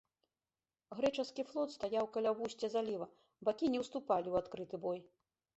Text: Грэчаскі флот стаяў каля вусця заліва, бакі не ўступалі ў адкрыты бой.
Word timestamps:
Грэчаскі 0.99 1.45
флот 1.49 1.69
стаяў 1.77 2.05
каля 2.17 2.31
вусця 2.41 2.67
заліва, 2.77 3.07
бакі 3.51 3.65
не 3.75 3.79
ўступалі 3.85 4.27
ў 4.29 4.35
адкрыты 4.45 4.75
бой. 4.89 4.99